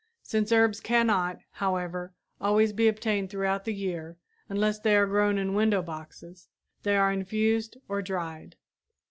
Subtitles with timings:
[0.23, 4.17] Since herbs cannot, however, always be obtained throughout the year,
[4.49, 6.47] unless they are grown in window boxes,
[6.81, 8.55] they are infused or dried.